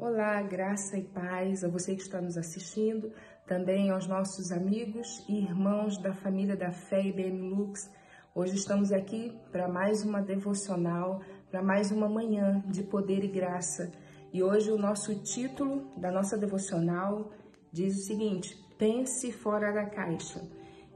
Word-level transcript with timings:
Olá, 0.00 0.40
graça 0.42 0.96
e 0.96 1.02
paz 1.02 1.64
a 1.64 1.68
você 1.68 1.96
que 1.96 2.02
está 2.02 2.20
nos 2.20 2.38
assistindo, 2.38 3.12
também 3.48 3.90
aos 3.90 4.06
nossos 4.06 4.52
amigos 4.52 5.24
e 5.28 5.40
irmãos 5.40 5.98
da 5.98 6.14
família 6.14 6.56
da 6.56 6.70
Fé 6.70 7.04
e 7.04 7.12
BM 7.12 7.50
Lux. 7.50 7.90
Hoje 8.32 8.54
estamos 8.54 8.92
aqui 8.92 9.36
para 9.50 9.66
mais 9.66 10.04
uma 10.04 10.22
devocional, 10.22 11.20
para 11.50 11.64
mais 11.64 11.90
uma 11.90 12.08
manhã 12.08 12.62
de 12.68 12.84
poder 12.84 13.24
e 13.24 13.26
graça. 13.26 13.90
E 14.32 14.40
hoje 14.40 14.70
o 14.70 14.78
nosso 14.78 15.16
título 15.16 15.90
da 15.96 16.12
nossa 16.12 16.38
devocional 16.38 17.32
diz 17.72 17.98
o 17.98 18.06
seguinte: 18.06 18.56
Pense 18.78 19.32
fora 19.32 19.72
da 19.72 19.86
caixa. 19.86 20.40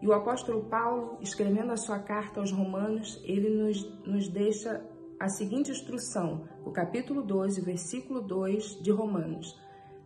E 0.00 0.06
o 0.06 0.12
apóstolo 0.12 0.66
Paulo, 0.66 1.18
escrevendo 1.20 1.72
a 1.72 1.76
sua 1.76 1.98
carta 1.98 2.38
aos 2.38 2.52
Romanos, 2.52 3.20
ele 3.24 3.50
nos, 3.50 3.84
nos 4.06 4.28
deixa 4.28 4.80
a 5.22 5.28
seguinte 5.28 5.70
instrução, 5.70 6.48
o 6.66 6.72
capítulo 6.72 7.22
12, 7.22 7.60
versículo 7.60 8.20
2 8.22 8.82
de 8.82 8.90
Romanos: 8.90 9.56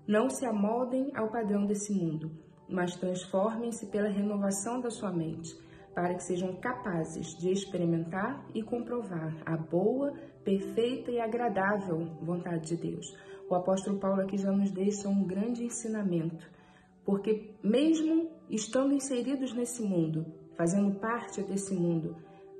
Não 0.06 0.28
se 0.28 0.44
amoldem 0.44 1.10
ao 1.16 1.30
padrão 1.30 1.64
desse 1.64 1.90
mundo, 1.90 2.30
mas 2.68 2.96
transformem-se 2.96 3.86
pela 3.86 4.10
renovação 4.10 4.78
da 4.78 4.90
sua 4.90 5.10
mente, 5.10 5.58
para 5.94 6.12
que 6.12 6.22
sejam 6.22 6.54
capazes 6.56 7.34
de 7.38 7.50
experimentar 7.50 8.44
e 8.54 8.62
comprovar 8.62 9.34
a 9.46 9.56
boa, 9.56 10.12
perfeita 10.44 11.10
e 11.10 11.18
agradável 11.18 12.04
vontade 12.20 12.68
de 12.68 12.76
Deus. 12.76 13.16
O 13.48 13.54
apóstolo 13.54 13.98
Paulo 13.98 14.20
aqui 14.20 14.36
já 14.36 14.52
nos 14.52 14.70
deixa 14.70 15.08
um 15.08 15.24
grande 15.24 15.64
ensinamento, 15.64 16.46
porque 17.06 17.54
mesmo 17.64 18.32
estando 18.50 18.92
inseridos 18.92 19.54
nesse 19.54 19.82
mundo, 19.82 20.26
fazendo 20.58 20.94
parte 21.00 21.40
desse 21.42 21.74
mundo, 21.74 22.14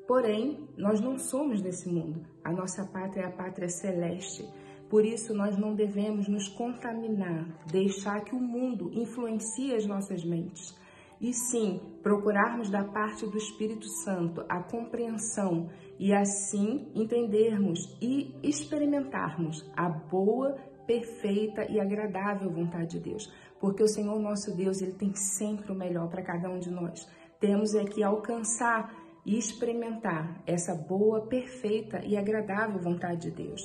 Porém, 0.06 0.69
nós 0.77 1.01
não 1.01 1.19
somos 1.19 1.60
desse 1.60 1.88
mundo. 1.88 2.24
A 2.45 2.52
nossa 2.52 2.84
pátria 2.87 3.23
é 3.23 3.27
a 3.27 3.30
pátria 3.30 3.69
celeste. 3.69 4.48
Por 4.88 5.05
isso, 5.05 5.34
nós 5.34 5.59
não 5.59 5.74
devemos 5.74 6.29
nos 6.29 6.46
contaminar, 6.48 7.45
deixar 7.66 8.20
que 8.20 8.34
o 8.34 8.41
mundo 8.41 8.88
influencie 8.93 9.74
as 9.74 9.85
nossas 9.85 10.24
mentes. 10.24 10.76
E 11.21 11.32
sim, 11.32 11.80
procurarmos 12.02 12.71
da 12.71 12.85
parte 12.85 13.26
do 13.26 13.37
Espírito 13.37 13.87
Santo 14.04 14.45
a 14.48 14.63
compreensão 14.63 15.68
e 15.98 16.13
assim 16.13 16.93
entendermos 16.95 17.96
e 18.01 18.35
experimentarmos 18.43 19.68
a 19.74 19.88
boa, 19.88 20.57
perfeita 20.87 21.65
e 21.68 21.80
agradável 21.80 22.51
vontade 22.51 22.98
de 22.98 23.01
Deus. 23.01 23.32
Porque 23.59 23.82
o 23.82 23.88
Senhor 23.88 24.20
nosso 24.20 24.54
Deus, 24.54 24.80
ele 24.82 24.93
tem 24.93 25.15
sempre 25.15 25.73
o 25.73 25.74
melhor 25.74 26.09
para 26.09 26.23
cada 26.23 26.48
um 26.48 26.59
de 26.59 26.70
nós. 26.70 27.09
Temos 27.41 27.74
é 27.74 27.85
que 27.85 28.04
alcançar 28.04 28.95
e 29.27 29.37
experimentar 29.37 30.41
essa 30.46 30.73
boa, 30.73 31.27
perfeita 31.27 32.01
e 32.05 32.16
agradável 32.16 32.80
vontade 32.80 33.29
de 33.29 33.30
Deus. 33.32 33.60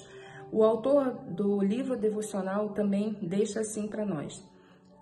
O 0.51 0.63
autor 0.63 1.13
do 1.29 1.61
livro 1.61 1.95
devocional 1.95 2.69
também 2.69 3.15
deixa 3.21 3.59
assim 3.61 3.87
para 3.87 4.05
nós. 4.05 4.43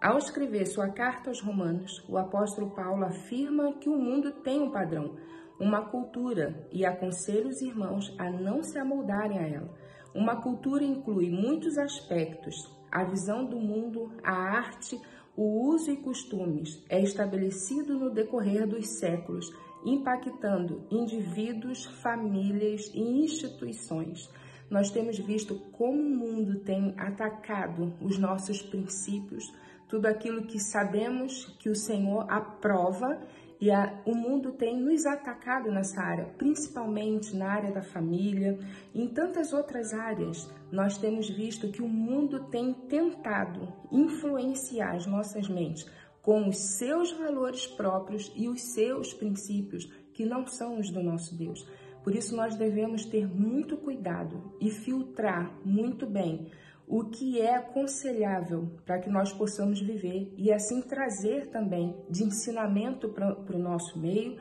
Ao 0.02 0.18
escrever 0.18 0.66
sua 0.68 0.90
carta 0.90 1.30
aos 1.30 1.42
Romanos, 1.42 2.06
o 2.08 2.18
apóstolo 2.18 2.72
Paulo 2.72 3.06
afirma 3.06 3.74
que 3.74 3.90
o 3.90 3.98
mundo 3.98 4.32
tem 4.32 4.62
um 4.62 4.70
padrão, 4.70 5.16
uma 5.60 5.82
cultura 5.90 6.68
e 6.72 6.86
aconselha 6.86 7.48
os 7.48 7.62
irmãos 7.62 8.14
a 8.18 8.30
não 8.30 8.62
se 8.62 8.78
amoldarem 8.78 9.40
a 9.40 9.48
ela. 9.48 9.74
Uma 10.14 10.42
cultura 10.42 10.84
inclui 10.84 11.30
muitos 11.30 11.78
aspectos: 11.78 12.56
a 12.92 13.04
visão 13.04 13.46
do 13.46 13.58
mundo, 13.58 14.12
a 14.24 14.34
arte, 14.34 15.00
o 15.36 15.70
uso 15.70 15.92
e 15.92 15.98
costumes. 15.98 16.84
É 16.90 17.02
estabelecido 17.02 17.98
no 17.98 18.10
decorrer 18.10 18.68
dos 18.68 18.88
séculos 19.00 19.52
impactando 19.86 20.84
indivíduos, 20.92 21.86
famílias 21.86 22.92
e 22.94 23.00
instituições. 23.00 24.30
Nós 24.70 24.92
temos 24.92 25.18
visto 25.18 25.56
como 25.72 26.00
o 26.00 26.16
mundo 26.16 26.60
tem 26.60 26.94
atacado 26.98 27.94
os 28.02 28.18
nossos 28.18 28.62
princípios, 28.62 29.52
tudo 29.88 30.06
aquilo 30.06 30.44
que 30.44 30.60
sabemos 30.60 31.46
que 31.60 31.70
o 31.70 31.76
Senhor 31.76 32.26
aprova 32.30 33.20
e 33.62 33.70
a, 33.72 34.02
o 34.06 34.16
mundo 34.16 34.54
tem 34.54 34.80
nos 34.80 35.06
atacado 35.06 35.70
nessa 35.72 36.02
área, 36.02 36.26
principalmente 36.38 37.36
na 37.36 37.50
área 37.50 37.72
da 37.72 37.82
família, 37.82 38.58
em 38.96 39.08
tantas 39.08 39.52
outras 39.52 39.94
áreas. 39.94 40.50
Nós 40.72 40.98
temos 40.98 41.30
visto 41.30 41.70
que 41.70 41.82
o 41.82 41.88
mundo 41.88 42.46
tem 42.46 42.74
tentado 42.74 43.68
influenciar 43.92 44.96
as 44.96 45.06
nossas 45.06 45.50
mentes 45.50 45.86
com 46.22 46.48
os 46.48 46.58
seus 46.78 47.12
valores 47.12 47.66
próprios 47.68 48.32
e 48.36 48.48
os 48.48 48.62
seus 48.74 49.14
princípios, 49.14 49.86
que 50.14 50.26
não 50.26 50.46
são 50.48 50.80
os 50.80 50.90
do 50.90 51.02
nosso 51.02 51.36
Deus. 51.36 51.68
Por 52.04 52.16
isso, 52.16 52.36
nós 52.36 52.56
devemos 52.56 53.06
ter 53.06 53.28
muito 53.28 53.78
cuidado 53.78 54.54
e 54.60 54.70
filtrar 54.70 55.54
muito 55.66 56.06
bem 56.06 56.50
o 56.90 57.04
que 57.04 57.40
é 57.40 57.56
aconselhável 57.56 58.68
para 58.84 58.98
que 58.98 59.12
nós 59.12 59.32
possamos 59.32 59.80
viver 59.80 60.34
e 60.36 60.52
assim 60.52 60.82
trazer 60.82 61.52
também 61.52 61.96
de 62.10 62.24
ensinamento 62.24 63.10
para 63.10 63.56
o 63.56 63.60
nosso 63.60 64.00
meio, 64.00 64.40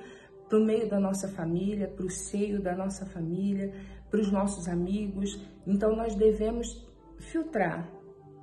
para 0.48 0.58
o 0.58 0.64
meio 0.64 0.88
da 0.88 0.98
nossa 0.98 1.28
família, 1.28 1.88
para 1.88 2.06
o 2.06 2.10
seio 2.10 2.62
da 2.62 2.74
nossa 2.74 3.04
família, 3.04 3.74
para 4.10 4.18
os 4.18 4.32
nossos 4.32 4.66
amigos. 4.66 5.38
Então, 5.66 5.94
nós 5.94 6.14
devemos 6.14 6.88
filtrar, 7.18 7.86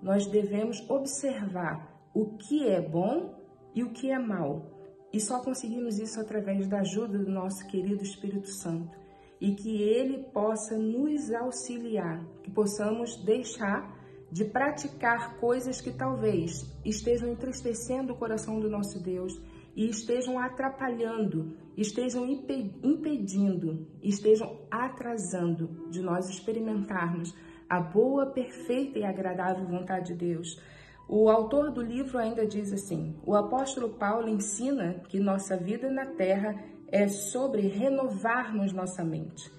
nós 0.03 0.27
devemos 0.27 0.87
observar 0.87 1.99
o 2.13 2.37
que 2.37 2.69
é 2.69 2.79
bom 2.79 3.33
e 3.73 3.83
o 3.83 3.89
que 3.89 4.11
é 4.11 4.19
mal. 4.19 4.71
E 5.11 5.19
só 5.19 5.41
conseguimos 5.41 5.97
isso 5.97 6.21
através 6.21 6.67
da 6.67 6.81
ajuda 6.81 7.17
do 7.17 7.31
nosso 7.31 7.65
querido 7.65 8.03
Espírito 8.03 8.49
Santo. 8.49 9.04
E 9.39 9.53
que 9.53 9.81
ele 9.81 10.23
possa 10.33 10.77
nos 10.77 11.31
auxiliar, 11.31 12.25
que 12.41 12.51
possamos 12.51 13.15
deixar 13.23 13.93
de 14.31 14.45
praticar 14.45 15.37
coisas 15.37 15.79
que 15.79 15.91
talvez 15.91 16.69
estejam 16.83 17.29
entristecendo 17.29 18.13
o 18.13 18.17
coração 18.17 18.59
do 18.59 18.69
nosso 18.69 19.01
Deus 19.01 19.39
e 19.75 19.89
estejam 19.89 20.39
atrapalhando, 20.39 21.55
estejam 21.77 22.25
impedindo, 22.25 23.87
estejam 24.01 24.61
atrasando 24.71 25.89
de 25.89 26.01
nós 26.01 26.29
experimentarmos 26.29 27.35
a 27.69 27.79
boa, 27.79 28.27
perfeita 28.27 28.99
e 28.99 29.03
agradável 29.03 29.65
vontade 29.67 30.13
de 30.13 30.15
Deus. 30.15 30.61
O 31.07 31.29
autor 31.29 31.71
do 31.71 31.81
livro 31.81 32.17
ainda 32.17 32.45
diz 32.47 32.73
assim: 32.73 33.15
o 33.25 33.35
apóstolo 33.35 33.89
Paulo 33.89 34.27
ensina 34.27 35.01
que 35.07 35.19
nossa 35.19 35.55
vida 35.55 35.89
na 35.89 36.05
terra 36.05 36.55
é 36.95 37.09
sobre 37.09 37.67
renovarmos 37.67 38.71
nossa 38.71 39.03
mente, 39.03 39.51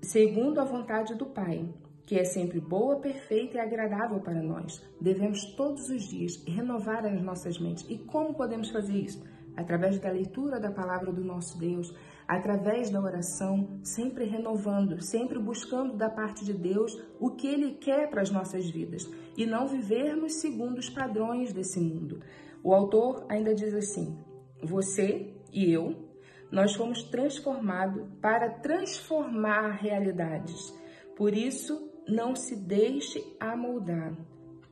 segundo 0.00 0.60
a 0.60 0.64
vontade 0.64 1.12
do 1.16 1.26
Pai, 1.26 1.68
que 2.06 2.16
é 2.16 2.22
sempre 2.22 2.60
boa, 2.60 3.00
perfeita 3.00 3.56
e 3.56 3.60
agradável 3.60 4.20
para 4.20 4.40
nós. 4.40 4.80
Devemos 5.00 5.44
todos 5.56 5.90
os 5.90 6.04
dias 6.04 6.40
renovar 6.46 7.04
as 7.04 7.20
nossas 7.20 7.58
mentes. 7.58 7.84
E 7.88 7.98
como 7.98 8.32
podemos 8.32 8.70
fazer 8.70 8.94
isso? 8.94 9.24
Através 9.56 9.98
da 9.98 10.08
leitura 10.08 10.60
da 10.60 10.70
palavra 10.70 11.10
do 11.10 11.24
nosso 11.24 11.58
Deus, 11.58 11.92
através 12.28 12.90
da 12.90 13.00
oração, 13.00 13.80
sempre 13.82 14.24
renovando, 14.24 15.02
sempre 15.02 15.40
buscando 15.40 15.96
da 15.96 16.08
parte 16.08 16.44
de 16.44 16.52
Deus 16.52 16.96
o 17.18 17.30
que 17.30 17.48
Ele 17.48 17.72
quer 17.72 18.08
para 18.08 18.22
as 18.22 18.30
nossas 18.30 18.70
vidas 18.70 19.10
e 19.36 19.44
não 19.44 19.66
vivermos 19.66 20.34
segundo 20.34 20.78
os 20.78 20.88
padrões 20.88 21.52
desse 21.52 21.80
mundo. 21.80 22.20
O 22.62 22.72
autor 22.72 23.26
ainda 23.28 23.52
diz 23.52 23.74
assim: 23.74 24.16
Você 24.62 25.34
e 25.52 25.72
eu, 25.72 26.05
nós 26.50 26.74
fomos 26.74 27.02
transformados 27.04 28.06
para 28.20 28.50
transformar 28.50 29.70
realidades. 29.72 30.74
Por 31.16 31.34
isso, 31.34 31.90
não 32.06 32.34
se 32.34 32.56
deixe 32.56 33.22
amoldar. 33.40 34.16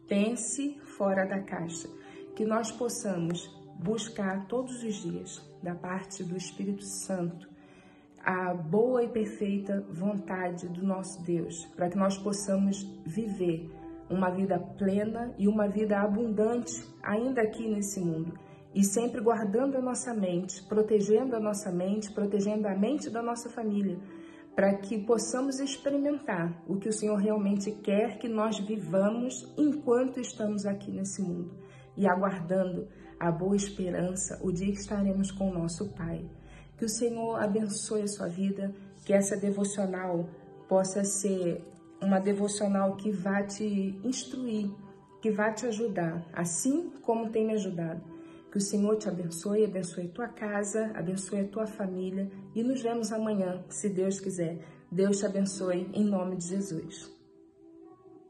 Pense 0.07 0.79
fora 0.97 1.25
da 1.25 1.41
caixa. 1.41 1.89
Que 2.37 2.45
nós 2.45 2.71
possamos 2.71 3.49
buscar 3.79 4.47
todos 4.47 4.83
os 4.83 4.95
dias 4.97 5.43
da 5.63 5.75
parte 5.75 6.23
do 6.23 6.37
Espírito 6.37 6.85
Santo 6.85 7.49
a 8.25 8.55
boa 8.55 9.03
e 9.03 9.09
perfeita 9.09 9.85
vontade 9.91 10.67
do 10.69 10.83
nosso 10.83 11.23
Deus, 11.23 11.67
para 11.77 11.91
que 11.91 11.99
nós 11.99 12.17
possamos 12.17 12.83
viver 13.05 13.71
uma 14.09 14.31
vida 14.31 14.59
plena 14.59 15.35
e 15.39 15.47
uma 15.47 15.69
vida 15.69 16.01
abundante 16.01 16.73
ainda 17.03 17.43
aqui 17.43 17.69
nesse 17.69 18.01
mundo. 18.01 18.33
E 18.75 18.83
sempre 18.83 19.21
guardando 19.21 19.77
a 19.77 19.81
nossa 19.81 20.13
mente, 20.13 20.61
protegendo 20.65 21.37
a 21.37 21.41
nossa 21.41 21.71
mente, 21.71 22.11
protegendo 22.11 22.67
a 22.67 22.75
mente 22.75 23.09
da 23.09 23.23
nossa 23.23 23.49
família, 23.49 23.99
para 24.55 24.75
que 24.75 24.99
possamos 24.99 25.61
experimentar 25.61 26.63
o 26.67 26.77
que 26.77 26.89
o 26.89 26.93
Senhor 26.93 27.17
realmente 27.17 27.71
quer 27.71 28.19
que 28.19 28.29
nós 28.29 28.59
vivamos 28.59 29.53
enquanto 29.57 30.21
estamos 30.21 30.67
aqui 30.67 30.91
nesse 30.91 31.23
mundo 31.23 31.53
e 31.97 32.07
aguardando 32.07 32.89
a 33.19 33.31
boa 33.31 33.55
esperança, 33.55 34.41
o 34.43 34.51
dia 34.51 34.73
que 34.73 34.81
estaremos 34.81 35.31
com 35.31 35.51
o 35.51 35.55
nosso 35.55 35.91
Pai. 35.91 36.29
Que 36.77 36.85
o 36.85 36.89
Senhor 36.89 37.41
abençoe 37.41 38.03
a 38.03 38.09
sua 38.09 38.29
vida, 38.29 38.75
que 39.05 39.13
essa 39.13 39.37
devocional 39.37 40.29
possa 40.69 41.05
ser 41.05 41.65
uma 42.01 42.19
devocional 42.19 42.97
que 42.97 43.11
vá 43.13 43.43
te 43.43 43.99
instruir, 44.03 44.71
que 45.23 45.31
vá 45.31 45.53
te 45.53 45.67
ajudar, 45.67 46.27
assim 46.33 46.91
como 47.03 47.31
tem 47.31 47.47
me 47.47 47.55
ajudado. 47.55 48.14
Que 48.55 48.59
o 48.59 48.61
Senhor 48.61 48.97
te 48.97 49.09
abençoe, 49.09 49.65
abençoe 49.65 50.07
tua 50.07 50.29
casa, 50.29 50.93
abençoe 50.95 51.41
a 51.41 51.49
tua 51.49 51.67
família 51.67 52.31
e 52.55 52.63
nos 52.63 52.81
vemos 52.81 53.11
amanhã, 53.11 53.65
se 53.69 53.89
Deus 53.89 54.21
quiser. 54.21 54.65
Deus 54.89 55.19
te 55.19 55.27
abençoe 55.27 55.91
em 55.93 56.05
nome 56.05 56.37
de 56.37 56.47
Jesus. 56.47 57.14